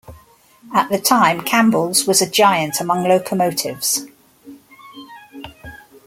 At 0.73 0.89
the 0.89 0.97
time, 0.97 1.41
Campbell's 1.41 2.07
was 2.07 2.23
a 2.23 2.27
giant 2.27 2.81
among 2.81 3.03
locomotives. 3.03 4.07